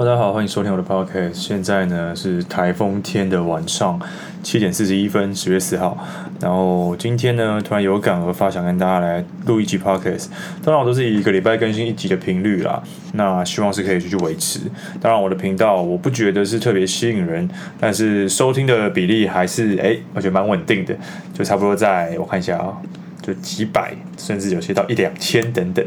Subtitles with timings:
[0.00, 1.34] 大家好，欢迎收听我的 podcast。
[1.34, 4.00] 现在呢是台风天的晚上
[4.42, 5.94] 七点四十一分，十月四号。
[6.40, 10.28] 然后今天呢突然有感而发，想跟大家来录一集 podcast。
[10.64, 12.82] 当然我都是一个礼拜更新一集的频率啦，
[13.12, 14.60] 那希望是可以继续维持。
[15.02, 17.46] 当然我的频道我不觉得是特别吸引人，
[17.78, 20.96] 但是收听的比例还是哎，我觉得蛮稳定的，
[21.34, 22.72] 就差不多在我看一下啊、
[23.20, 25.84] 就几百，甚至有些到一两千等等。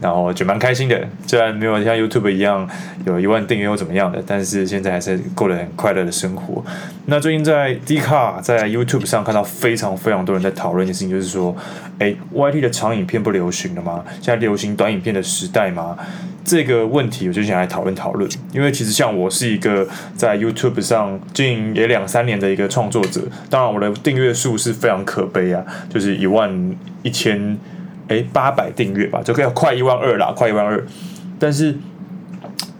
[0.00, 2.66] 然后就蛮开心的，虽然没有像 YouTube 一样
[3.06, 6.64] 有一万订阅或怎么样的，但是现在还是过得很快乐的生活。
[7.06, 11.54] 那最近在 d c a r 在 YouTube 上看到非常非常多人在讨论一件事情，就是说，
[11.98, 14.02] 哎，YT 的长影片不流行了吗？
[14.22, 15.96] 现在流行短影片的时代吗？
[16.42, 18.28] 这个问题我就想来讨论讨论。
[18.52, 19.86] 因为其实像我是一个
[20.16, 27.58] 在 YouTube 上经营也两三年的一个创作者，当然我的订阅数是非常可悲啊，就是一万一千。
[28.10, 30.84] 诶，八百订阅吧，就可以快一万二啦，快一万二。
[31.38, 31.74] 但是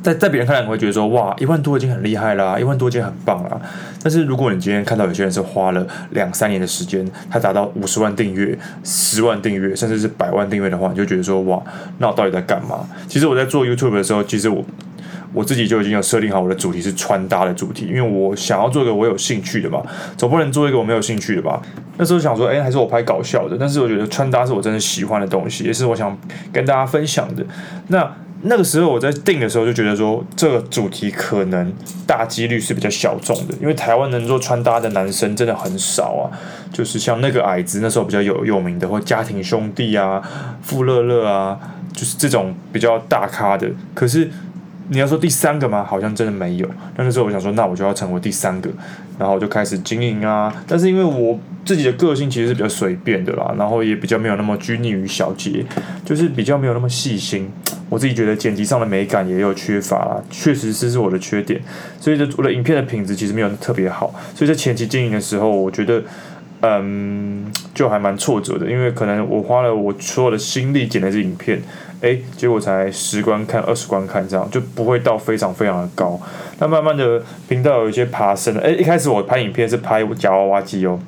[0.03, 3.61] 在在别人看来，你会觉得说，哇，一万多已经很厉害啦，一万多已经很棒啦。
[4.03, 11.63] 但是如果你今天看到有些人是花了两三年的时间，他达到五十万订阅、十万订阅，甚至是百万订阅的话，你就觉得说，哇，
[11.99, 12.89] 那我到底在干嘛？
[13.07, 14.65] 其实我在做 YouTube 的时候，其实我。
[15.33, 19.81] 我自己就已经有设定好我的主题是穿搭的主题，因为我想要做一个我有兴趣的嘛，
[20.17, 21.63] 总不能做一个我没有兴趣的吧？
[21.99, 23.57] 那时候想说，哎，还是我拍搞笑的。
[23.59, 26.19] 但是我觉得穿搭是我真的喜欢的东西，也是我想
[26.53, 27.47] 跟大家分享的。
[27.89, 28.11] 那
[28.43, 31.73] 那个时候我在定的时候就觉得说，这个主题可能
[32.07, 36.27] 大几率是比较小众的，因为台湾能做穿搭的男生真的很少啊。
[36.73, 40.21] 就是像那个矮子那时候比较有有名的，或家庭兄弟啊、
[40.63, 41.59] 富乐乐啊，
[41.93, 43.69] 就是这种比较大咖的。
[43.95, 44.29] 可是。
[44.93, 45.85] 你要说第三个吗？
[45.89, 46.69] 好像真的没有。
[46.97, 48.69] 那个时候我想说，那我就要成为第三个，
[49.17, 50.53] 然后我就开始经营啊。
[50.67, 55.65] 但是因为我自己的个性其实是比较随便的啦，然后也比较没有那么拘泥于小节，
[56.05, 57.49] 就是比较没有那么细心。
[57.89, 61.61] 我自己觉得剪辑上的美感也有缺乏啦，确实是是我的缺点。
[62.01, 64.13] 所以这我的影片的品质其实没有特别好。
[64.35, 66.03] 所以在前期经营的时候，我觉得
[66.63, 71.63] 嗯，就还蛮挫折的，因为可能我花了我所有的心力剪的这影片。
[72.01, 76.21] 诶，结果才十观看、二十观看，这样就不会到非常非常的高。
[76.59, 78.61] 那慢慢的频道有一些爬升了。
[78.63, 80.99] 诶，一开始我拍影片是拍夹娃娃机哦，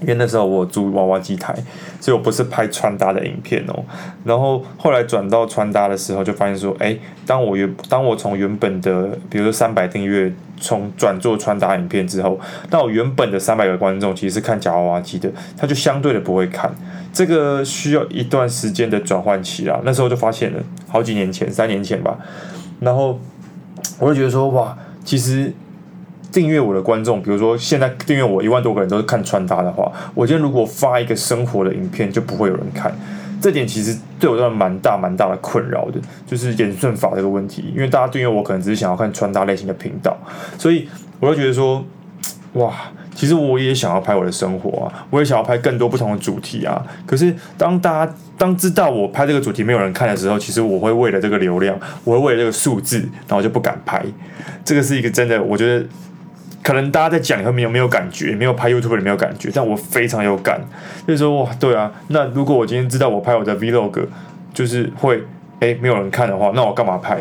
[0.00, 1.54] 因为那时候我租娃娃机台，
[2.00, 3.84] 所以我不是拍穿搭的影片哦。
[4.24, 10.30] 然后后来转到穿搭的时候，就发现说，诶，当我原当我从原本的比如说三百订阅，
[10.60, 12.38] 从转做穿搭影片之后，
[12.70, 16.74] 那我原本的三百个观众其实是看假娃娃机的，他就相对的不会看。
[17.12, 22.18] 这个需要一段时间的转换期啦，那时候就发现了，好几年前，三年前吧，
[22.80, 23.18] 然后
[23.98, 25.50] 我就觉得说，哇，其实
[26.30, 32.94] 订阅我的观众，比如说现在订阅我一万多个人都是看穿搭的话，我今天如果发一个生活的影片，就不会有人看，
[33.40, 40.16] 这点其实对我造成蛮大蛮大的困扰的，就是演算法这个问题，因为大家订阅我可能只是想要看穿搭类型的频道，
[40.58, 40.88] 所以
[41.20, 41.84] 我就觉得说，
[42.54, 42.72] 哇。
[43.16, 46.86] 其实我也想要拍我的生活啊，我也想要拍更多不同的主题啊。
[47.06, 54.04] 可是当大家当知道我拍这个主题没有人看的时候，其实我会为了这个流量，我会为了这个数字，然后就不敢拍。
[54.66, 55.86] 这个是一个真的，我觉得
[56.66, 60.60] 可能大家在讲以后没有没有感觉，没有拍 YouTube 的没有感觉，但我非常有感。
[61.06, 64.04] 就是说哇，对啊，那如果我今天知道我拍我的 Vlog
[64.52, 65.22] 就是会
[65.60, 67.20] 诶没有人看的话，那我干嘛拍？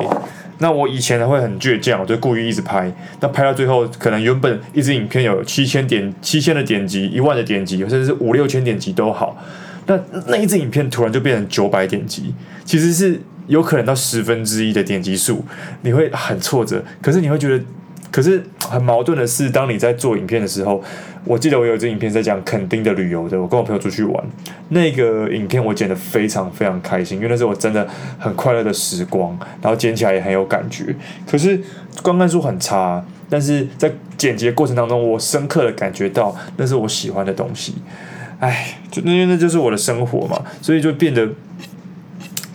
[0.58, 2.92] 那我以前呢会很倔强，我就故意一直拍。
[3.20, 9.38] 那拍到最后，可能原本一支影片有七千点、七千的点击、一万的点击，甚至是五六千点击都好。
[9.86, 9.96] 那
[10.26, 12.34] 那一支影片突然就变成九百点击，
[12.64, 15.46] 其实是有可能到十分之一的点击数，
[15.84, 16.84] 你会很挫折。
[17.00, 17.64] 可是你会觉得。
[18.16, 20.82] 可是很矛盾的是，当你在做影片的时候，
[21.26, 24.26] 我记得我有一支影片在讲垦丁的旅游的，我跟我朋友出去玩，
[24.70, 27.86] 那个影片我剪得非常非常开心，因为那是我真的
[28.18, 30.96] 很快乐的时光，然后剪起来也很有感觉。
[31.30, 31.62] 可是
[32.02, 37.76] 观看数很差，但是在剪辑过程当中，我深刻的感觉到那是我喜欢的东西。
[38.40, 41.28] 哎，就因为那就是我的生活嘛，所以就变得，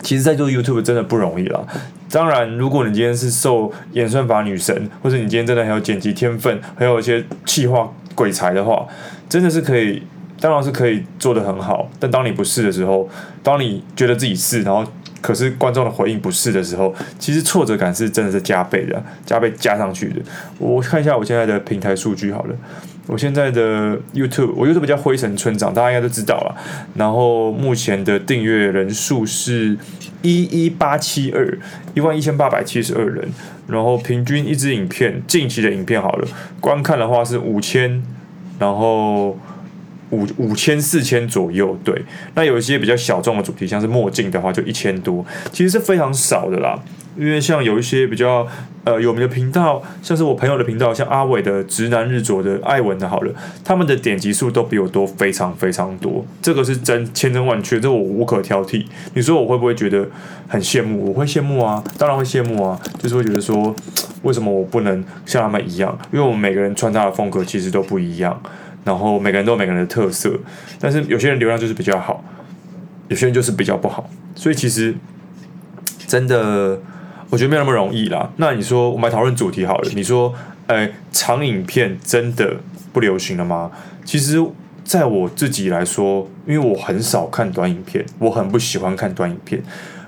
[0.02, 1.68] 其实，在做 YouTube 真的不容易了。
[2.10, 8.84] 当然，如果你今天是受演算法女神，或者你今天真的很有剪辑天分，还有一些企划鬼才的话，
[9.28, 10.02] 真的是可以，
[10.40, 11.88] 当然是可以做得很好。
[12.00, 13.08] 但当你不是的时候，
[13.44, 14.84] 当你觉得自己是，然后
[15.20, 20.20] 可是观众的回应不是的时候，其实挫折感是真的是加倍的，加倍加上去的。
[20.58, 22.56] 我看一下我现在的平台数据好了，
[23.06, 26.56] 我现在的 YouTube，我 YouTube 叫灰尘村长，大家应该都知道了。
[26.94, 29.76] 然后目前的订阅人数是。
[30.22, 31.58] 一一八七二，
[31.94, 33.26] 一万一千八百七十二人，
[33.66, 36.28] 然后平均一支影片，近期的影片好了，
[36.60, 38.02] 观看的话是五千，
[38.58, 39.30] 然后
[40.10, 42.04] 五五千四千左右，对。
[42.34, 46.78] 那有一些比较小众的主题，像是墨镜的话，就一千多，其实是非常少的啦。
[47.16, 48.46] 因为像有一些比较
[48.84, 53.34] 呃有名的频道，像是我朋友的频道，像阿伟的直男日卓的艾文的，好了，
[53.64, 58.86] 他们的点击数都比我多非常非常多，这个是真千真万确，这我无可挑剔。
[59.14, 60.08] 你说我会不会觉得
[60.48, 61.08] 很羡慕？
[61.08, 63.74] 我会羡慕啊，当然会羡慕啊，就是会觉得说，
[64.22, 65.98] 为什么我不能像他们一样？
[66.12, 68.40] 因为我们每个人穿搭的风格其实都不一样，
[68.84, 70.32] 然后每个人都有每个人的特色，
[70.78, 72.24] 但是有些人流量就是比较好，
[73.08, 74.94] 有些人就是比较不好，所以其实
[76.06, 76.80] 真的。
[77.30, 78.28] 我觉得没那么容易啦。
[78.36, 79.90] 那你说，我们来讨论主题好了。
[79.94, 80.34] 你说，
[80.66, 82.56] 哎、欸，长影片真的
[82.92, 83.70] 不流行了吗？
[84.04, 84.44] 其实，
[84.84, 89.62] 在我自己来说，因为我很少看短影片，我很不喜欢看短影片，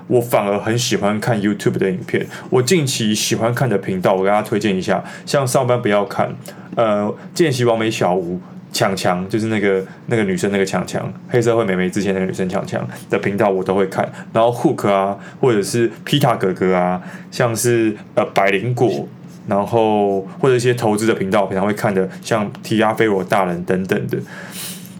[0.07, 2.27] 我反而很喜欢看 YouTube 的影片。
[2.49, 6.35] 我近期喜欢看的频道，我给大家推荐一下，像上班不要看，
[6.75, 8.41] 呃，见习完美小吴。
[8.73, 19.07] 强强就是那个那个女生，那个强强黑社会美眉之前那个女生强强的频道我都会看，然后 Hook 啊，或者是皮塔哥哥啊，像是呃百灵果，
[19.47, 24.17] 然后或者一些投资的频道，我平常会看的，像提亚菲罗大人等等的，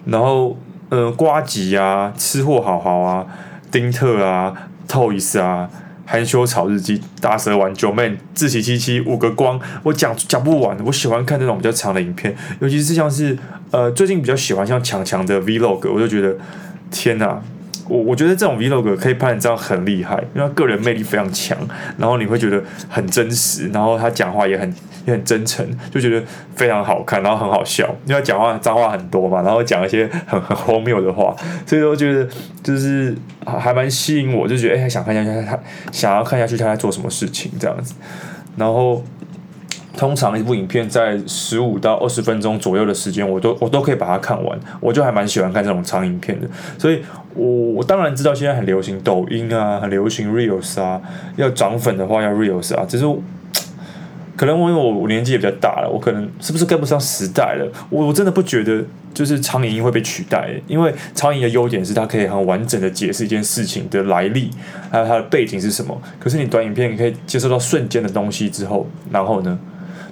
[0.05, 0.55] 然后
[0.89, 3.25] 呃瓜吉啊，吃货好好啊，
[3.71, 4.53] 丁特啊
[4.87, 5.67] ，Toys 啊。
[6.05, 10.77] 含羞草日记、大蛇丸、九妹、自喜七七、五个光，我讲讲不完。
[10.85, 13.37] 我喜欢看那种比较长的影片，尤其是像是
[13.71, 16.35] 呃，最近比较喜欢像强强的 Vlog，我就觉得
[16.91, 17.41] 天哪，
[17.87, 21.57] 我我觉得这种 Vlog 可以拍成这样很厉害，因为他个人魅力非常强，
[21.97, 24.73] 然后你会觉得很真实，然后他讲话也很。
[25.05, 26.25] 也很真诚，就觉得
[26.55, 31.35] 非常好看，然后很好笑，因为他讲话脏话很多嘛，然后讲一些很很荒谬的话，
[31.65, 32.25] 所以说觉得
[32.63, 33.13] 就是
[33.45, 35.59] 还蛮吸引我，就觉得哎，想看下他，他
[35.91, 37.95] 想要看下去他在做什么事情这样子。
[38.55, 39.03] 然后
[39.95, 46.47] 通常一部影片在十五到二十分钟左右的时间，我都我都可以把它看完，我就还蛮喜欢看这种长影片的。
[46.77, 47.01] 所以
[47.35, 51.01] 我我当然知道现在很流行抖音啊，很流行 Reels 啊，
[51.35, 53.05] 要涨粉的话要 Reels 啊，只是。
[54.35, 57.71] 可能因为我年纪也比较大了，我可能是不是跟不上时代了？
[57.91, 64.49] 我我真的不觉得就是长影会被取代，因为长影的优点是它可以很完整的解释一件事情的来历，
[64.89, 65.95] 还有它的背景是什么。
[66.19, 69.57] 可是你短影片你可以接受到瞬间的东西之后，然后呢，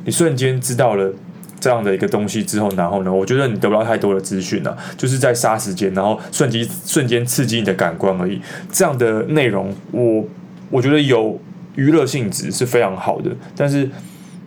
[0.05, 1.13] 你瞬间知道了
[1.59, 8.41] 这样的一个东西之后，然后呢，我觉得你得不到太多的资讯了，就是在杀时间，然后瞬间瞬间刺激你的感官而已。
[8.71, 10.25] 这样的内容，我
[10.69, 11.39] 我觉得有
[11.75, 13.89] 娱乐性质是非常好的，但是。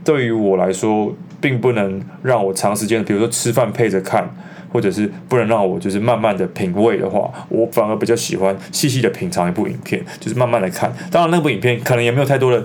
[0.04, 4.22] 对于我来说，并不能让我长时间，比如说吃饭配着看，
[4.70, 10.92] 或者是不能让我就是慢慢的品味的话，我反而比较喜欢细细的品尝一部影片，就是慢慢的看。
[11.10, 12.62] 当然，那部影片可能也没有太多的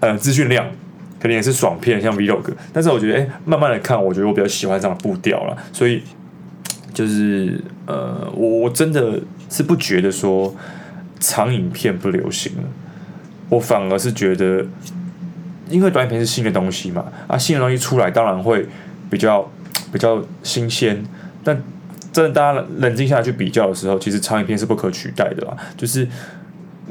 [0.00, 0.66] 呃资讯量，
[1.22, 2.52] 可能也是爽片，像 Vlog。
[2.72, 5.56] 但是我觉得，哎，慢慢的看，我觉得我比较喜欢这样步调了。
[5.72, 6.02] 所以，
[6.92, 10.52] 就是呃，我我真的是不觉得说
[11.20, 12.64] 长影片不流行了，
[13.48, 14.66] 我反而是觉得。
[15.70, 18.66] 因为短影片是新的东西嘛，啊，新的东西出来当然会
[19.08, 19.48] 比较
[19.92, 21.02] 比较新鲜，
[21.44, 21.62] 但
[22.12, 26.06] 真的大家冷静下来去比较的时候，其实长影片是不可取代的啦，就是。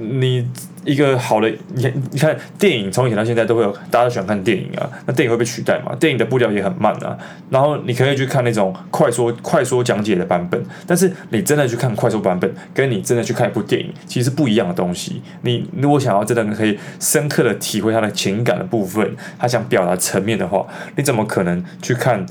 [0.02, 0.48] 你
[0.84, 4.90] 一个好的，你，你看电影从以前到现在都会有，大家都喜欢看电影啊。
[5.06, 5.96] 那电影会被取代嘛？
[5.96, 7.16] 电影的步调也很慢啊。
[7.52, 15.22] 然后你可以去看那种快说快说讲解的版本，但是你真的去看快说版本，跟你真的去看一部电影，其实是不一样的东西。
[15.44, 20.66] 你如果想要真的可以深刻的体会他的情感的部分，他想表达层面的话，
[20.96, 22.26] 你怎么可能去看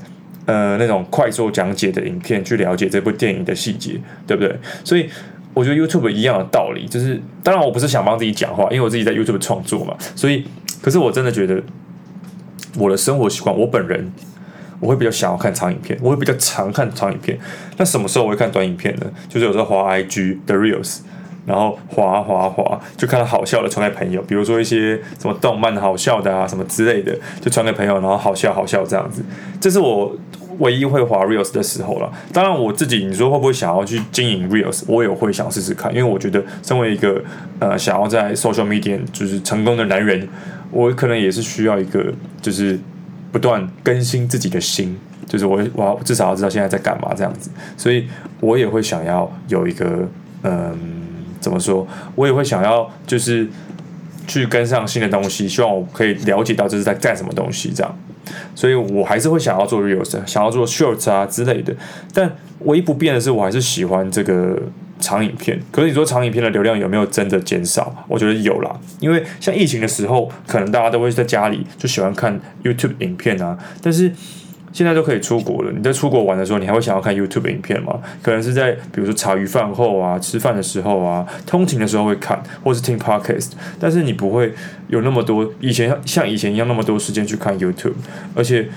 [0.45, 4.53] 呃那种快说讲解的影片去了解这部电影的细节，对不对？
[4.83, 5.09] 所以。
[5.53, 10.45] 我觉得 YouTube 一样的道理，就是当然我不是想帮自己讲话，因为我自己在 YouTube 创作嘛，所以
[10.81, 11.61] 可是我真的觉得
[12.77, 14.11] 我的生活习惯，我本人
[14.79, 17.37] 我会比较想要看长影片，我会比较常看长影片。
[17.77, 19.05] 那什么时候我会看短影片呢？
[19.27, 20.99] 就是有时候滑 IG 的 Reels，
[21.45, 29.21] 然后滑滑滑，就看到好笑的传给朋友，比如说一些什么动漫好笑的啊，什么之类的，就传给朋友，然后好笑好笑这样子，
[29.59, 30.15] 这是我。
[30.61, 34.83] 唯一会滑 Reels 的时候了，当然我自己，你说会不会想要去经营 Reels？
[34.87, 37.21] 我也会想试试看，因为我觉得身为一个
[37.59, 40.27] 呃想要在 social media 就是成功的男人，
[40.69, 42.79] 我可能也是需要一个就是
[43.31, 44.95] 不断更新自己的心，
[45.27, 48.07] 就是我我要至少要知道现在在干嘛这样子，所以
[48.39, 50.07] 我也会想要有一个
[50.43, 50.77] 嗯、
[51.39, 53.47] 怎么说，我也会想要就是
[54.27, 57.97] 去跟上新的东西，希望我可以了解到这是在干什么东西这样。
[58.55, 61.75] 所以我还是会想要做 reels，想要做 shorts 啊之类的。
[62.13, 64.61] 但唯一不变的是，我还是喜欢这个
[64.99, 65.59] 长影片。
[65.71, 68.05] 可是你说长影片的流量有没有真的减少？
[68.07, 68.79] 我觉得有啦。
[68.99, 73.57] 因为像疫情的时候，可能大家都会在家里就喜欢看 YouTube 影片啊。
[73.81, 74.11] 但是
[74.73, 77.99] 现在都可以出国了，你在出国玩的时候，你还会想要看 YouTube 影片吗？
[78.21, 84.53] 可能是在比如说茶余饭后啊、吃饭的时候啊、通勤的时候会看，或是听 Podcast，但是你不会
[84.87, 87.93] 有那么多以前像以前一样那么多时间去看 YouTube。
[88.33, 88.69] 而且，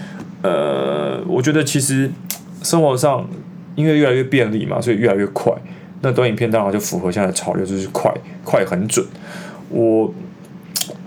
[0.43, 2.11] 呃，我觉得其实
[2.63, 3.29] 生活上
[3.77, 5.53] 因为越来越便利嘛，所以越来越快。
[6.03, 8.13] 那短影片当然就符合现在的潮流，就是快、
[8.45, 9.07] 快很准。
[9.71, 10.13] 我，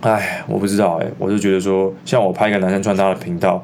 [0.01, 3.63] 哎，我不知道哎、我就觉得说，像我拍一个男生穿搭的频道。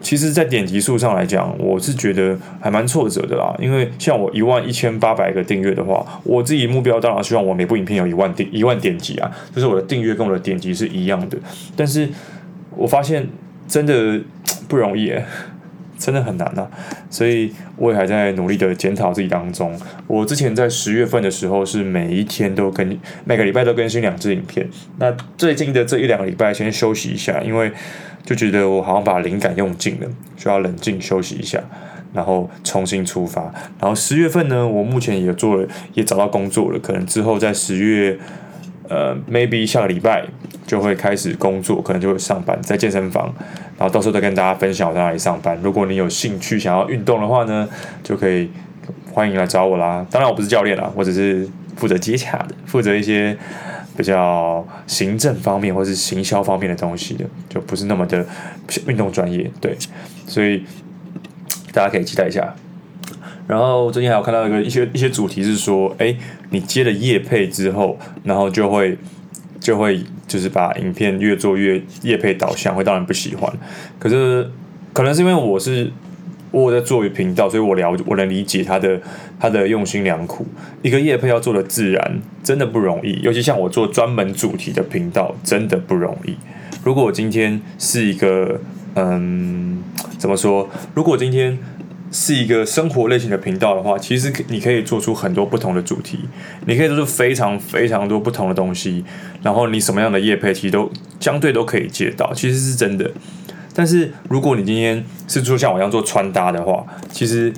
[0.00, 3.54] 其实，在点击数上来讲，我是觉得还蛮挫折的啦。
[3.58, 11.36] 因为像我一万一千八百个订阅的话，我自己目标当然希望我每部影片有一万订一万点击啊，就是我的订阅跟我的点击是一样的。
[11.74, 12.08] 但是
[12.76, 13.28] 我发现
[13.66, 14.20] 真的
[14.68, 15.24] 不容易诶，
[15.98, 16.68] 真的很难呐。
[17.10, 19.76] 所以我也还在努力的检讨自己当中。
[20.06, 24.68] 我之前在十月份的时候是每一天都更，每个礼拜都更新两支影片。
[24.98, 27.72] 那最近的这一两个礼拜先休息一下，因为。
[28.28, 30.06] 就觉得我好像把灵感用尽了，
[30.36, 31.58] 需要冷静休息一下，
[32.12, 33.50] 然后重新出发。
[33.80, 38.18] 然后十月份呢，我目前也做了，也找到工作了，可能之后在十月，
[38.86, 40.26] 呃，maybe 下个礼拜
[40.66, 43.34] 就会开始工作，可能就会上班在健身房，
[43.78, 45.58] 然后到时候再跟大家分享我在哪里上班。
[45.62, 47.66] 如果你有兴趣想要运动的话呢，
[48.02, 48.50] 就可以
[49.10, 50.04] 欢迎来找我啦。
[50.10, 53.34] 当然我不是教练啦，我只是负责接洽的，负责一些。
[53.98, 58.24] 比较行政方面或是行销方面的东西的，就不是那么的
[58.86, 59.76] 运动专业，对，
[60.28, 60.62] 所以
[61.72, 62.54] 大家可以期待一下。
[63.48, 66.14] 然后最近还有看到一个一些一些主题是说，哎，
[66.50, 68.96] 你接了业配之后，然后就会
[69.58, 73.52] 就会就是把影片越做越业配导向，会让人不喜欢。
[73.98, 74.48] 可是
[74.92, 75.90] 可能是因为我是。
[76.50, 79.00] 我在做一频道，所以我了我能理解他的
[79.38, 80.46] 他的用心良苦。
[80.82, 83.20] 一个业配要做的自然，真的不容易。
[83.22, 86.34] 尤其像我做专门主题的频道，真的不容易。
[86.82, 88.60] 如果我今天是一个
[88.94, 89.82] 嗯，
[90.16, 90.68] 怎么说？
[90.94, 91.58] 如果今天
[92.10, 96.20] 是一个生活类型的频道的话，其实你可以做出很多不同的主题，
[96.66, 99.04] 你可以做出非常非常多不同的东西。
[99.42, 100.90] 然后你什么样的业配，其实都
[101.20, 103.10] 相对都可以接到，其实是真的。
[103.78, 107.52] 但是如果你今天是做像我一样做穿搭的话，其实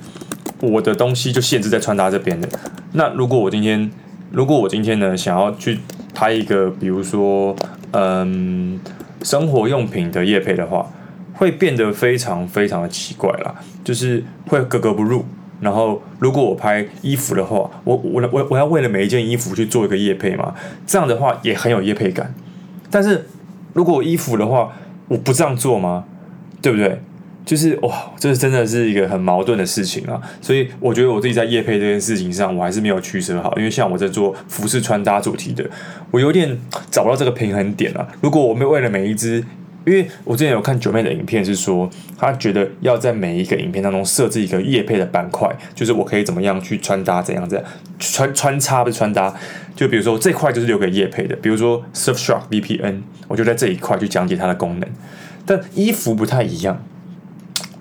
[0.59, 2.47] 我的东西就限制在穿搭这边的。
[2.91, 3.89] 那如果我今天，
[4.29, 5.79] 如果我今天呢想要去
[6.13, 7.55] 拍一个，比如说
[7.93, 8.79] 嗯
[9.23, 10.85] 生活用品的业配的话，
[11.33, 15.25] 会变得非常非常的奇怪啦，就是会格格不入。
[15.59, 20.53] 然后如果我拍衣服的话，我我我我要为了每一件衣服去做一个业配嘛，
[20.85, 22.31] 这样的话也很有业配感。
[22.91, 23.25] 但是
[23.73, 24.71] 如果衣服的话，
[25.07, 26.05] 我不这样做吗？
[26.61, 26.99] 对不对？
[27.43, 30.21] 就是哇，这真的是一个很矛盾的事情啊！
[30.39, 33.51] 所以我觉得我自己在夜配这件事情上，我还是没有取舍好。
[33.57, 35.67] 因为像我在做服饰穿搭主题的，
[36.11, 36.55] 我有点
[36.91, 38.07] 找不到这个平衡点啊。
[38.21, 39.43] 如果我没有为了每一支，
[39.87, 49.33] 因为我之前有看九妹的影片，是说她觉得要在每一个影片当中设置一个夜配的板块，就是我可以怎么样去穿搭，怎样怎样穿穿插不是穿搭，
[49.75, 54.87] 就比如说这块就是留给夜配的，比如说 Surfshark VPN，我就在这一块去讲解它的功能。
[55.45, 56.81] 但衣服不太一样，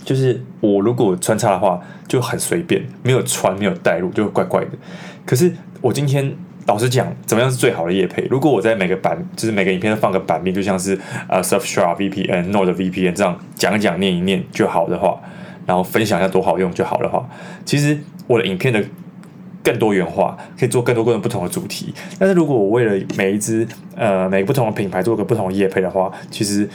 [0.05, 4.71] 就是我如果穿插的话就很随便，没有穿没有带入就怪怪的。
[5.25, 6.35] 可是我今天
[6.67, 8.27] 老实讲，怎么样是最好的业配？
[8.31, 10.99] 如果我在每个版，就是每个影片都放个版面，就像是
[11.29, 15.21] 呃 Surfshark VPN、Nord VPN 这样讲一讲、念一念就好的话，
[15.67, 17.29] 然后分享一下多好用就好的话，
[17.65, 18.83] 其实我的影片的
[19.63, 21.93] 更多元化，可以做更多更多不同的主题。
[22.19, 26.69] 但是如果我为了每一支呃每个不同的品牌做个不同的业配的话，其实。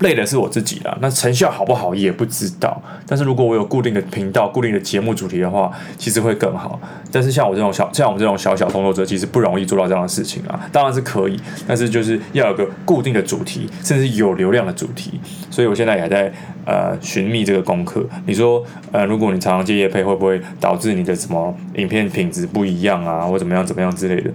[0.00, 2.80] 累的是我自己啦，那成效好不好也不知道。
[3.06, 6.80] 但是如果我有固定的频道、固定的节目主题的话，其实会更好。
[7.10, 10.60] 但是像我这种小，像我们这种小小工作者，其实不容易做到这样的事情啊。
[10.70, 15.20] 当然是可以，但是就是要有个固定的主题，甚至有流量的主题。
[15.50, 16.32] 所以我现在也在
[16.64, 18.06] 呃寻觅这个功课。
[18.26, 18.62] 你说，
[18.92, 24.30] 呃，如果你常常接夜配，会不会导致你的什么影片品质不一样啊，或怎么样怎么样之类的？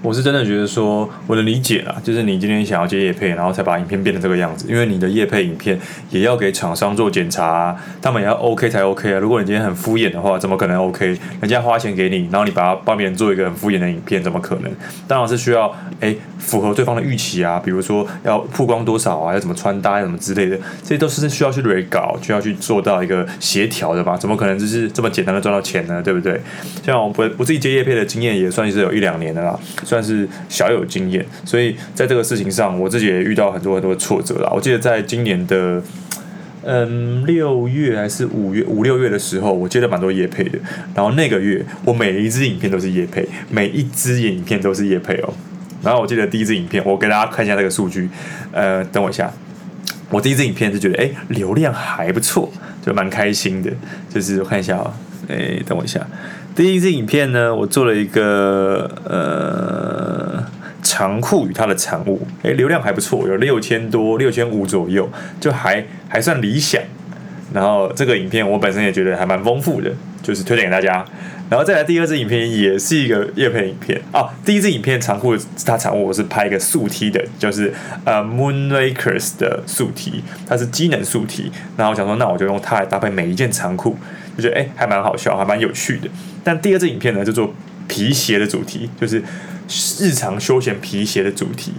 [0.00, 5.78] 我是真的觉得说，我的理解啦，就是你今天想要接业配，然后才把影片变成这个样子，因为你的业配影片
[6.10, 9.18] 也要给厂商做检查，他们也要 OK 才 OK 啊。
[9.18, 11.18] 如果你今天很敷衍的话，怎么可能 OK？
[11.40, 14.70] 人家花钱给你，然后你把它帮别人做一个很敷衍的影片，怎么可能？
[15.08, 24.16] 当然是需要诶符合对方的预期啊，比如说要曝光多少啊，要怎么穿搭，什么之类的，这些都是需要去蕊稿，需要去做到一个协调的吧。
[24.16, 26.00] 怎么可能就是这么简单的赚到钱呢？
[26.00, 26.40] 对不对？
[26.84, 29.58] 像我我自己接业配的经验也算是有一两年的啦。
[29.88, 34.52] 算是小有经验，所以在这个事情上，我自己也遇到很多很多挫折啦。
[34.54, 35.82] 我记得在今年的
[36.62, 40.58] 嗯六月还是五月五六月的时候，我接了蛮多业配的。
[40.94, 45.32] 然后那个月，我每一支影片都是业配，每一支影片都是业配哦。
[45.82, 48.10] 然后我记得第一支影片，我给大家看一下这个数据。
[48.52, 49.32] 呃，等我一下，
[50.10, 52.52] 我第一支影片就觉得，哎，流量还不错，
[52.84, 53.72] 就蛮开心的。
[54.12, 54.92] 就是我看一下啊，
[55.28, 56.06] 哎，等我一下，
[56.58, 60.44] 第一支影片呢，我做了一个呃
[60.82, 66.82] 长裤与它的产物，哎，流量还不错，有六千多，六千五左右，就还还算理想。
[67.54, 71.04] 然后这个影片我本身也觉得还蛮丰富的，就是推荐给大家。
[71.48, 74.28] 然后再来第二支影片也是一个夜配影片啊。
[74.44, 77.72] 第一支影片长裤它产物我是拍一个素 T 的，就是
[78.04, 81.52] 呃 Moonrakers 的素 T，它是机能素 T。
[81.76, 83.96] 然后我想说，那我就用它来搭配每一件长裤，
[84.36, 86.10] 就觉得哎还蛮好笑，还蛮有趣的。
[86.48, 87.52] 但第二支影片呢，就做
[87.86, 89.22] 皮鞋的主题，就是
[90.00, 91.72] 日常休闲皮鞋的主题。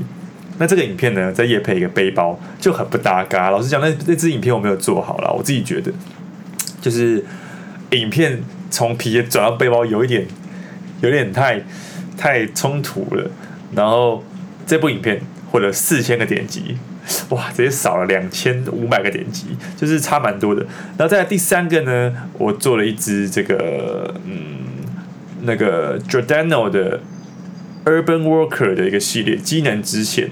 [0.60, 3.50] 那这个影片呢，再夜配一个背包就很不搭嘎。
[3.50, 5.92] 老实讲，那那支影片我没有做好了，我自己觉得，
[6.80, 7.26] 就是
[7.94, 10.28] 影片从皮鞋转到背包有一点，
[11.02, 11.64] 有点太
[12.16, 13.32] 太冲突了。
[13.74, 14.24] 然后
[14.68, 16.78] 这部影片获得四千个点击，
[17.30, 20.62] 哇，直接少了两千五百个点击，就是差蛮多的。
[20.98, 24.58] 然后再来第三个呢，我做了一支这个嗯
[25.42, 27.00] 那个 Jordano 的
[27.86, 30.30] Urban Worker 的一个系列机能支线。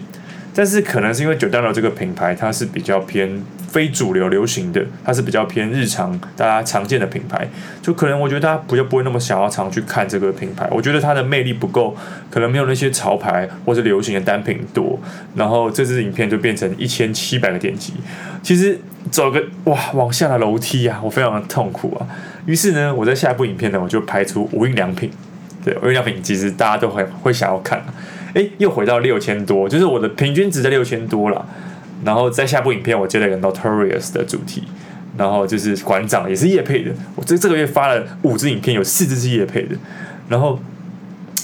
[0.54, 3.44] 但是可能是因为 Jordano 这个品牌，它是比较偏
[3.78, 7.48] 非主流流行的，它是比较偏日常大家常见的品牌，
[7.80, 10.68] 就可能我觉得大家比较不会那么想要常去看这个品牌。
[10.72, 11.96] 我觉得它的魅力不够，
[12.32, 15.00] 可能没有那些潮牌或是流行的单品多。
[15.36, 17.94] 然后这支影片就变成一千七百个点击，
[18.42, 18.80] 其实
[19.12, 22.08] 走个哇往下的楼梯啊，我非常的痛苦啊。
[22.48, 25.12] 于是呢，我在下一部影片呢，我就拍出无印良品。
[25.64, 27.80] 对，无印良品其实大家都会会想要看。
[28.34, 31.46] 诶，又回到六千多，就是我的平均值在六千多了。
[32.04, 34.64] 然后在下部影片，我接了一个 Notorious 的主题，
[35.18, 36.92] 然后就是馆长也是夜配的。
[37.16, 39.76] 我这这个月发了五支影片，有四支是夜配的。
[40.30, 40.60] 然后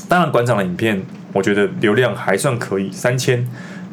[0.08, 3.48] 当然馆长的影片，我觉得流量还算可以，三千。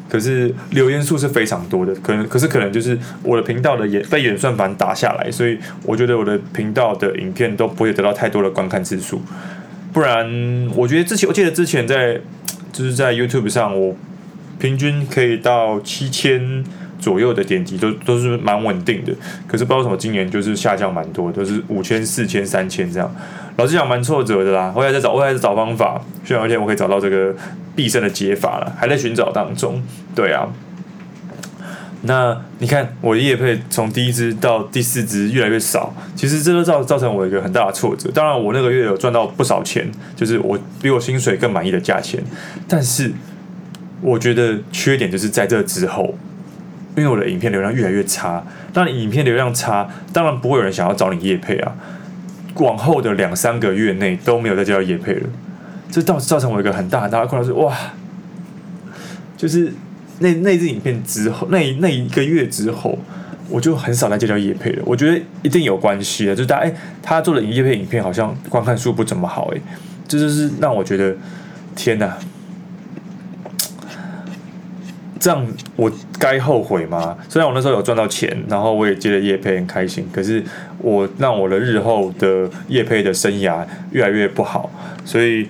[0.09, 9.21] 可是留言数是非常多的，可能可是可能就是我的频道的演被演算法打下来，所以我觉得我的频道的影片都不会得到太多的观看次数。
[9.93, 10.25] 不然，
[10.75, 12.19] 我觉得之前我记得之前在。
[12.73, 13.93] 就是在 YouTube 上，我
[14.61, 16.63] 平均可以到七千
[16.99, 19.11] 左右的点击，都都是蛮稳定的。
[19.47, 23.11] 可是不知道什么今年就是下降蛮多，都是五千、四千、三千这样。
[23.57, 24.71] 老实讲，蛮挫折的啦。
[24.75, 27.35] 我还在找，我还在找方法，希望有一天我可以找到这个
[27.75, 29.81] 必胜的解法了，还在寻找当中。
[30.13, 30.47] 对啊。
[32.03, 38.09] 那你看，我的业配从第一支到第四支越来越少，其实这都造造成我一个很大的挫折。
[38.11, 42.23] 当然，我那个月有赚到不少钱，就是我比我薪水更满意的价钱。
[42.67, 43.11] 但是，
[44.01, 46.15] 我觉得缺点就是在这之后，
[46.97, 48.43] 因为我的影片流量越来越差。
[48.73, 51.75] 当然，影片流量差，当然不会有人想要找你夜配啊。
[52.55, 55.29] 往后的两三个月内都没有再接到夜配了，
[55.89, 57.75] 这造造成我一个很大很大的困扰是哇，
[59.37, 59.71] 就是。
[60.23, 62.95] 那那支影片之后，那那一个月之后，
[63.49, 64.83] 我就很少来接到夜配了。
[64.85, 69.59] 我觉得一定有关系的，就是大家哎，他做的业配影片好像观看数不怎么好哎，
[70.07, 71.15] 这就是让我觉得
[71.75, 72.15] 天哪，
[75.21, 77.15] 这样我该后悔吗？
[77.29, 80.43] 虽然我那时候有赚到钱，然后我也接了业配很开心，可是
[80.79, 84.69] 我让我的日后的业配的生涯越来越不好，
[85.05, 85.47] 所以。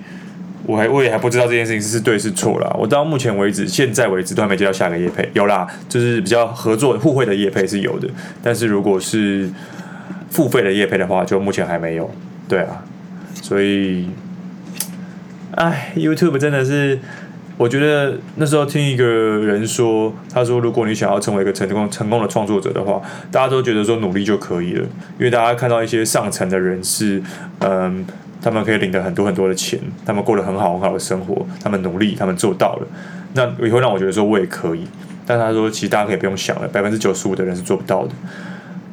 [0.64, 2.72] 我还我也还不知道这件事情是对是错啦。
[2.78, 5.28] 我到目前为止，现在为止都还没接到下个业配。
[5.32, 8.08] 有啦，就是比较合作互惠的业配是有的，
[8.40, 9.50] 但是如果是
[10.30, 12.08] 付费的业配的话，就目前还没有。
[12.48, 12.84] 对啊，
[13.42, 14.08] 所以，
[15.56, 16.96] 哎，YouTube 真的是，
[17.62, 24.82] 我觉得那时候听一个人说，他说如果你想要成为一个成功成功的创作者的话，大家都觉得说努力就可以了，
[25.16, 27.22] 因为大家看到一些上层的人是，
[27.60, 28.04] 嗯。
[28.44, 32.86] 他们可以领得很多很多的钱，他们过得很好很好的生活，他们努力，他们做到了，
[33.34, 34.84] 那也会让我觉得说我也可以。
[35.24, 38.10] 但他说，其实大家可以不用想了，百分之九十五的人是做不到的。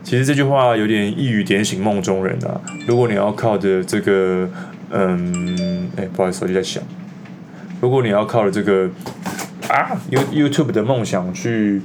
[0.04, 2.62] 其实这句话有点一语点醒梦中人啊。
[2.88, 4.48] 如果你要靠着这个，
[4.92, 6.84] 嗯，哎，不好意思，手机在响。
[7.82, 8.90] 如果你要靠着这个
[9.68, 11.82] 啊，You YouTube 的梦想去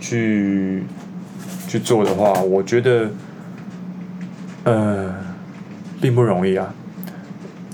[0.00, 0.82] 去
[1.68, 3.10] 去做的话，我觉得，
[4.64, 5.14] 呃。
[6.00, 6.74] 并不容易啊！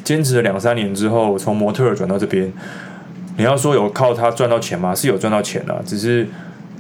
[0.05, 2.53] 坚持了两三年之后，从模特儿转到这边，
[3.39, 4.95] 你要说有靠他赚到钱吗？
[4.95, 6.29] 是有赚到钱的，只是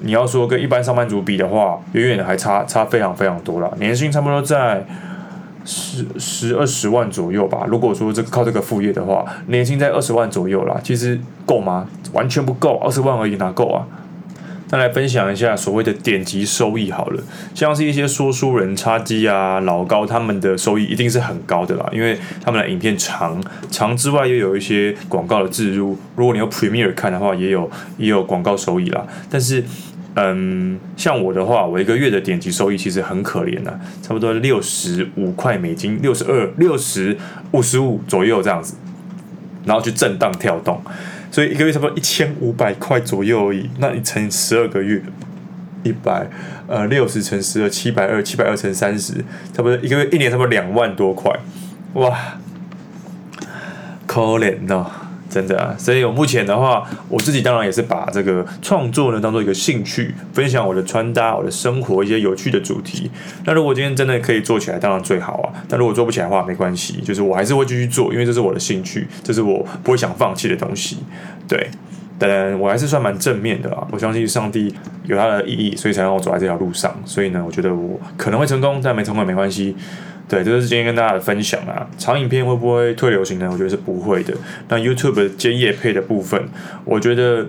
[0.00, 3.74] 你要说跟一般上班族比的话，远远的还差差非常非常多了。
[3.80, 4.84] 年薪差不多在
[5.70, 7.66] 十十二十万左右吧。
[7.68, 10.80] 如果说这靠这个副业的话，年薪在二十万左右啦。
[10.82, 11.86] 其实够吗？
[12.14, 13.84] 完全不够，二十万而已哪够啊？
[14.66, 17.22] 再来分享一下所谓的点击收益好了，
[17.54, 25.96] 像是一些说书人、叉鸡啊、老高他们的收益一定是很高的啦，因为他们的影片长，长之外又有一些广告的置入。
[26.16, 29.06] 如果你有 Premiere 看的话，也有也有广告收益啦。
[29.30, 29.64] 但是，
[30.20, 37.16] 嗯，像我的话，我一个月的点击收益其实很可怜的、差不多六十五块美金，六十二、六十
[37.52, 38.74] 五十五左右这样子，
[39.64, 40.82] 然后去震荡跳动，
[41.30, 43.70] 所以一个月差不多一千五百块左右而已。
[43.78, 45.00] 那你乘十二个月，
[45.84, 46.28] 一百
[46.66, 49.12] 呃六十乘十二，七百二，七百二乘三十，
[49.52, 51.32] 差不多一个月一年差不多两万多块，
[51.92, 52.18] 哇，
[54.04, 54.84] 可怜呐。
[55.30, 63.10] 真的啊，所以我目前的话，我自己当然也是把这个创作呢当做一个兴趣，分享我的穿搭、我的生活一些有趣的主题。
[63.44, 65.52] 那如果今天真的可以做起来，当然最好啊。
[65.68, 70.96] 但如果做不起来的话，没关系，就是我还是会继续做，因为这是我的兴趣，这是我不会想放弃的东西。
[71.46, 71.68] 对，
[72.18, 73.86] 当然我还是算蛮正面的啊。
[73.90, 76.94] 我相信上帝有他的意义，所以才让我走在这条路上。
[77.04, 79.76] 所以呢，我觉得我可能会成功，但没成功也没关系。
[80.28, 81.86] 对，这就是今天跟大家的分享啊。
[81.96, 83.48] 长影片会不会退流行呢？
[83.50, 84.34] 我觉得是不会的。
[84.68, 86.48] 那 YouTube 接夜配的部分，
[86.84, 87.46] 我觉得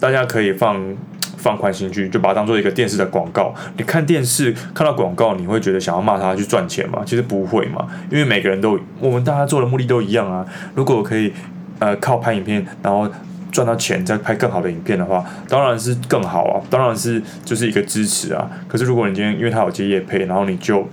[0.00, 0.94] 大家可以放
[1.36, 3.54] 放宽心去，就把它当做一个电视的广告。
[3.76, 7.02] 你看电视看到广告，你会觉得想要骂他去赚钱吗？
[7.06, 10.44] 其实不会嘛，因为每个人都我们大家做的目的都一样啊。
[10.74, 11.32] 如果可以
[11.78, 13.08] 呃靠拍影片，然后
[13.52, 18.50] 赚到钱，再拍更好的影片的话，当然是更好啊，当然是就是一个支持啊。
[18.66, 20.88] 可是如果你今天因为他有接夜配，然后你就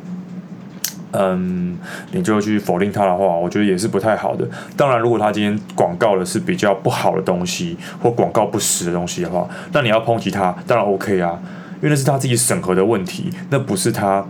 [1.13, 1.77] 嗯，
[2.11, 4.47] 你就去否定他的话，我觉得也是不太好的。
[4.75, 11.39] 当然，如果他今天广告的是比较不好的东西，或广告不实的东西的话，那你要抨击他，当然 OK 啊，
[11.77, 14.25] 因为那是他自己审核的问题，那不是他，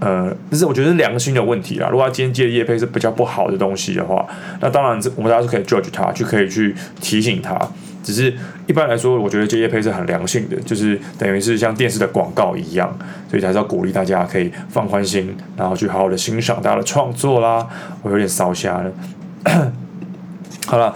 [0.00, 1.88] 呃，但是我觉得是良心的问题啦。
[1.88, 4.26] 如果他今天接的业配是比较不好的东西的话，
[4.60, 7.56] 那当然我们大家是可以 judge 他，就可以去提醒他。
[8.02, 8.32] 只是
[8.66, 12.96] 一般来说，我觉得这些配是很良性的，就是等于是像电视的广告一样，
[13.28, 17.66] 所以还是要鼓励大家可以放宽心，然后去好好的欣赏大家的创作啦。
[18.02, 18.92] 我有点烧瞎了。
[20.70, 20.94] 好了，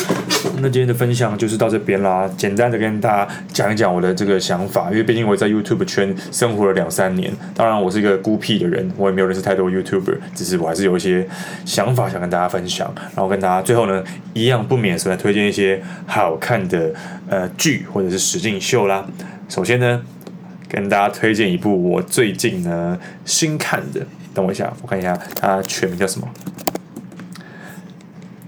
[0.60, 2.30] 那今天的分享就是到这边啦。
[2.36, 7.32] 简单的跟大家讲一讲我的这个想法，因为毕竟我在 YouTube 圈生活了两三年。
[7.56, 11.26] 当然，我是一个孤僻的人，我也没有认识太多 YouTuber，只是我还是有一些
[11.64, 12.88] 想法想跟大家分享。
[12.96, 16.94] 然后跟大家最后呢，一样不免是来推荐一些好看的
[17.28, 19.04] 呃剧或者是实境秀啦。
[19.48, 20.00] 首先呢，
[20.68, 26.28] 跟大家推荐一部我最近呢新看的，等我一下，我看一下它全名叫什么。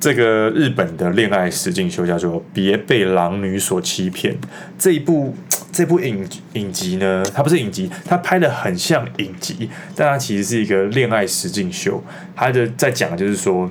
[0.06, 4.32] 这个日本的恋爱实境秀叫做《别被狼女所欺骗》。
[4.78, 5.34] 这一部
[5.72, 12.00] 这部影影集呢，它不是影集，它拍的很像影集，但它其实是一个恋爱实境秀。
[12.36, 13.68] 它的在讲的就是说，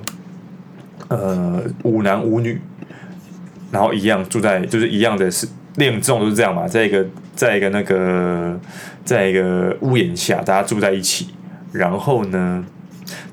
[1.08, 2.60] 呃，五男五女，
[3.70, 8.60] 然后一样住在，就是一样的是恋综都是这样嘛，在一个在一个那个
[9.06, 11.28] 在一个屋檐下，大家住在一起，
[11.72, 12.62] 然后呢，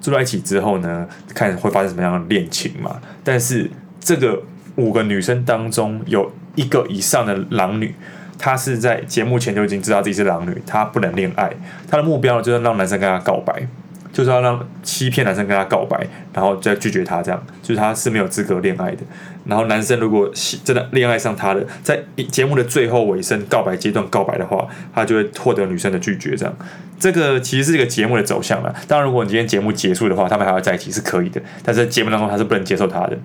[0.02, 3.00] 住在一起之后呢，看会发生什么样的恋情嘛？
[3.24, 4.42] 但是这个
[4.76, 7.94] 五个女生当中有一个以上的狼女，
[8.38, 11.52] 她是在节目前就已经知道自己是狼女，她不能恋爱，
[11.90, 13.68] 她的目标就是让男生跟她告白，
[14.14, 19.00] 就是要让欺骗男生跟她告白，然后再拒绝她，这样就是她是没有资格恋爱的。
[19.46, 20.32] 然后男生如果
[20.64, 22.00] 真的恋爱上她的，在
[22.30, 26.56] 节目的最后尾声告白阶段告白的话，他就会获得女生的拒绝，这样。
[26.98, 28.74] 这个其实是一个节目的走向了。
[28.88, 31.42] 当然，如果你今天节目结束的话，他们还要在一起是可以的。
[31.62, 33.18] 但是在节目当中，他是不能接受他的。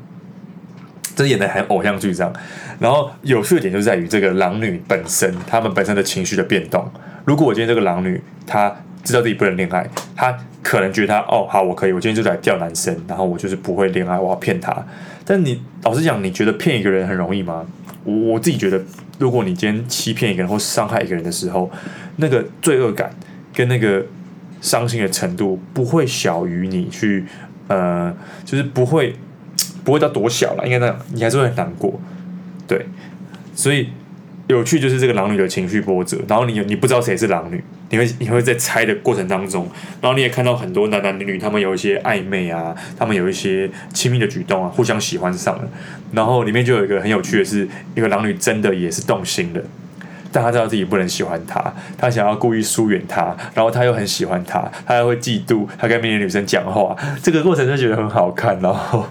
[1.15, 2.33] 这演的很偶像剧这样。
[2.81, 6.91] 然后有趣的点就在于这个狼女本身，他们本身的情绪的变动。
[7.25, 8.75] 如果我今天这个狼女，她
[9.05, 14.77] 知道自己不能恋爱，他可能觉得他哦好，我可以，我今天就来钓男生，然后我就是不会恋爱，我要骗他。
[15.25, 17.67] 但你老实讲，你觉得骗一个人很容易吗？
[18.05, 18.83] 我我自己觉得，
[19.19, 21.71] 如果你今天欺骗一个人或伤害一个人的时候，
[22.17, 23.11] 那个罪恶感。
[23.55, 24.07] 跟那个
[24.61, 27.25] 伤心的程度不会小于你去，
[27.67, 29.17] 呃，就是不会
[29.83, 32.01] 不会到多小了，应该那样，你还是会很难过，
[32.69, 32.87] 对，
[33.57, 33.89] 所以
[34.47, 39.69] 有趣就是这个狼女的情绪波折，然后你你不知道谁是狼女，你会你会在猜的过程当中，
[40.01, 45.69] 然后你也看到很多男男女女他们有一些暧昧啊，他们有一些亲密的举动啊，互相喜欢上了，
[46.13, 49.61] 然后里面就有一个很有趣的是，一个狼女真的也是动心了。
[50.31, 58.61] 但他知道自己不能喜欢他，他想要故意疏远他，然后他又很喜欢他，他还会嫉妒他跟别的女生讲话，这个过程就觉得很好看。
[58.61, 59.07] 然后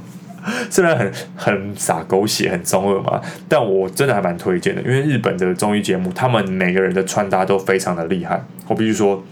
[0.70, 8.42] 虽然很很洒狗血、很中二嘛，但我真的还蛮推荐的，因为日本的综艺节目，他们每个人的穿搭都非常的厉害。
[8.68, 9.24] 我必须说，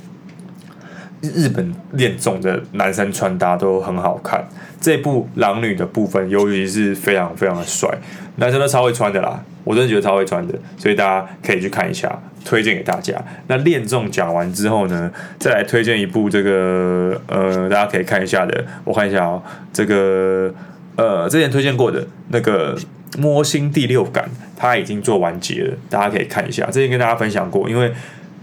[1.21, 4.43] 日本恋综的男生穿搭都很好看。
[4.81, 7.89] 这部狼女的部分，尤其是非常非常的帅，
[8.35, 9.43] 男生都超会穿的啦。
[9.63, 12.07] 我真的觉得超会穿的，所以大家可以去看一下，
[12.43, 13.19] 推荐给大家。
[13.47, 18.63] 那恋综讲完之后呢，再来推荐一部这个呃，大家可以看一下的。
[18.83, 19.41] 我看一下哦，
[19.73, 20.53] 这个
[20.95, 22.77] 呃，之前推荐过的那个
[23.17, 26.65] 摸心第六感，他已经做完结了，大家可以看一下。
[26.67, 27.91] 之前跟大家分享过，因为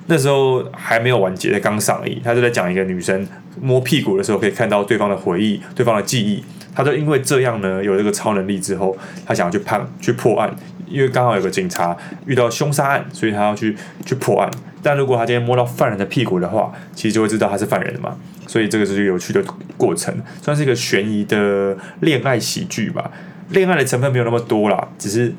[0.06, 2.20] 那时候还没有完结，才刚上映。
[2.22, 3.26] 他就在讲一个女生
[3.60, 6.42] 摸屁股的时候，可以看到对方的回忆、对方的记忆。
[6.74, 10.50] 他就因为这样呢，有这个超能力之后，他想要去判、去破案，
[10.88, 14.50] 因为刚好有个警察遇到凶杀案，所以他要去去破案。
[14.82, 18.16] 但如果他今天摸到犯人的屁股的话，其实就会知道他是犯人的嘛。
[18.46, 19.42] 所以这个是一个有趣的
[19.76, 23.10] 过程，算是一个悬疑的恋爱喜剧吧。
[23.50, 25.32] 恋爱的成分没有那么多啦，只是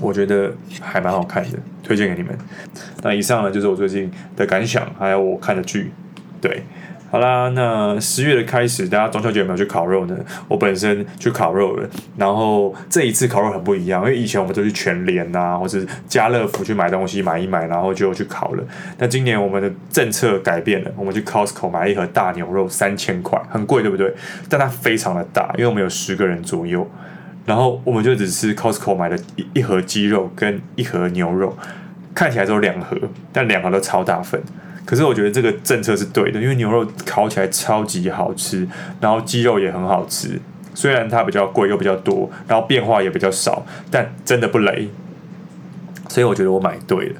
[0.00, 2.36] 我觉得还蛮好看的，推荐给你们。
[3.02, 5.90] 那以上呢，就是我最近的感想，还有我看的剧，
[6.40, 6.62] 对。
[7.12, 10.16] 好啦，那十月的开始，大家中秋节有没有去烤肉呢？
[10.48, 18.64] 我本身去烤肉了，然后这一次烤肉很不一样，因为以前我们都去全联呐，或是家乐福去买东西买一买，然后就去烤了。
[18.96, 24.10] 那今年我们的政策改变了，我们去 Costco 买一盒大牛肉，三千块，很贵，对不对？
[24.48, 26.90] 但它非常的大，因为我们有十个人左右，
[27.44, 31.54] 然后我们就只吃 Costco 买的一一盒鸡肉跟一盒牛肉，
[32.14, 32.96] 看起来只有两盒，
[33.34, 34.40] 但两盒都超大份。
[34.84, 38.66] 可是我觉得这个政策是对的，因为牛肉烤起来超级好吃，
[39.00, 40.40] 然后鸡肉也很好吃。
[40.74, 44.88] 虽然它比较贵又比较多，然后变化也比较少，但真的不雷。
[46.08, 47.14] 所以我觉得我买对了，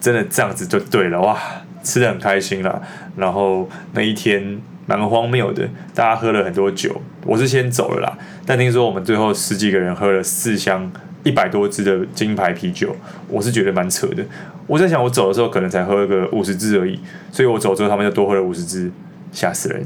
[0.00, 1.38] 真的这样子就对了哇，
[1.82, 2.80] 吃得很开心啦。
[3.16, 8.18] 然后那一天蛮荒谬的，大家喝了很多酒，我是先走了啦。
[8.44, 10.92] 但听说我们最后十几个人喝了四箱。
[11.26, 12.94] 一百多支的金牌啤酒，
[13.26, 14.24] 我是觉得蛮扯的。
[14.68, 16.96] 我在想，我走的时候可能才喝个五十支而已，
[17.32, 18.88] 所以我走之后他们就多喝了五十支，
[19.32, 19.84] 吓死人。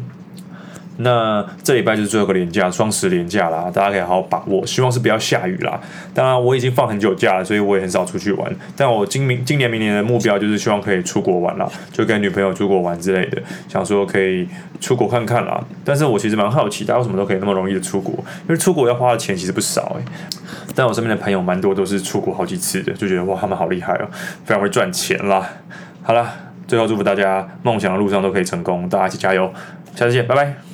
[1.03, 4.67] 那这礼拜就是最后一个连假，双十连假啦，大家可以好好把握。
[4.67, 5.81] 希望是不要下雨啦。
[6.13, 8.55] 当然，我已经放很久假了，所以我也很少出去玩。
[8.77, 14.47] 但我今明今年明年的目标就是希望可以出国玩啦，就跟女朋友出国玩之类的，想说可以
[14.81, 15.63] 出国看看啦。
[15.85, 18.13] 但是我其实蛮好奇，大家为什么都可以那么容易的出国？
[18.43, 20.05] 因为出国要花的钱其实不少诶。
[20.75, 24.09] 但我身边的朋友蛮多都是出国好几次的，就觉得哇，他们好厉害哦，
[24.45, 25.49] 非常会赚钱啦。
[26.03, 26.33] 好啦，
[26.69, 29.51] 最后祝福大家梦想的路上都可以成功，大家一起加油，
[29.95, 30.70] 下次见，拜拜。